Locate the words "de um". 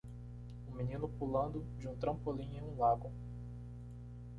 1.77-1.95